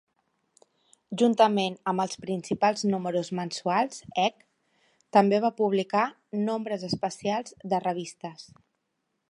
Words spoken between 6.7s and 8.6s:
especials de revistes.